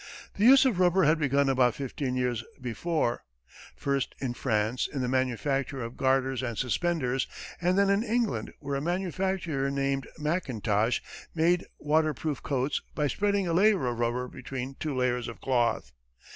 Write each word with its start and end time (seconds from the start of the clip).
The 0.33 0.45
use 0.45 0.65
of 0.65 0.79
rubber 0.79 1.03
had 1.03 1.19
begun 1.19 1.47
about 1.47 1.75
fifteen 1.75 2.15
years 2.15 2.43
before, 2.59 3.23
first 3.75 4.15
in 4.17 4.33
France 4.33 4.89
in 4.91 5.01
the 5.03 5.07
manufacture 5.07 5.83
of 5.83 5.95
garters 5.95 6.41
and 6.41 6.57
suspenders, 6.57 7.27
and 7.61 7.77
then 7.77 7.91
in 7.91 8.01
England 8.03 8.51
where 8.61 8.73
a 8.77 8.81
manufacturer 8.81 9.69
named 9.69 10.07
Mackintosh 10.17 11.01
made 11.35 11.67
water 11.77 12.15
proof 12.15 12.41
coats 12.41 12.81
by 12.95 13.05
spreading 13.05 13.47
a 13.47 13.53
layer 13.53 13.85
of 13.85 13.99
rubber 13.99 14.27
between 14.27 14.73
two 14.79 14.97
layers 14.97 15.27
of 15.27 15.39
cloth. 15.39 15.91